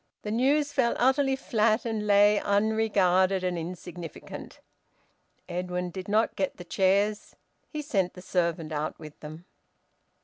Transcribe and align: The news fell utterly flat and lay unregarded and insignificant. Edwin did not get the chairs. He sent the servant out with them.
The 0.23 0.31
news 0.31 0.73
fell 0.73 0.95
utterly 0.97 1.35
flat 1.35 1.85
and 1.85 2.07
lay 2.07 2.39
unregarded 2.39 3.43
and 3.43 3.55
insignificant. 3.55 4.59
Edwin 5.47 5.91
did 5.91 6.07
not 6.07 6.35
get 6.35 6.57
the 6.57 6.63
chairs. 6.65 7.35
He 7.69 7.83
sent 7.83 8.15
the 8.15 8.21
servant 8.23 8.71
out 8.71 8.97
with 8.97 9.19
them. 9.19 9.45